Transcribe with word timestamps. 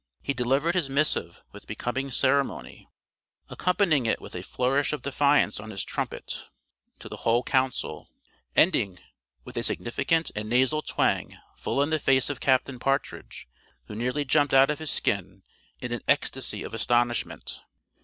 He 0.23 0.33
delivered 0.33 0.73
his 0.73 0.89
missive 0.89 1.43
with 1.51 1.67
becoming 1.67 2.09
ceremony, 2.09 2.89
accompanying 3.49 4.07
it 4.07 4.19
with 4.19 4.33
a 4.33 4.41
flourish 4.41 4.93
of 4.93 5.03
defiance 5.03 5.59
on 5.59 5.69
his 5.69 5.83
trumpet 5.85 6.45
to 6.97 7.07
the 7.07 7.17
whole 7.17 7.43
council, 7.43 8.09
ending 8.55 8.97
with 9.45 9.57
a 9.57 9.61
significant 9.61 10.31
and 10.35 10.49
nasal 10.49 10.81
twang 10.81 11.37
full 11.55 11.83
in 11.83 11.91
the 11.91 11.99
face 11.99 12.31
of 12.31 12.39
Captain 12.39 12.79
Partridge, 12.79 13.47
who 13.85 13.93
nearly 13.93 14.25
jumped 14.25 14.55
out 14.55 14.71
of 14.71 14.79
his 14.79 14.89
skin 14.89 15.43
in 15.81 15.91
an 15.91 16.01
ecstasy 16.07 16.63
of 16.63 16.73
astonishment. 16.73 17.61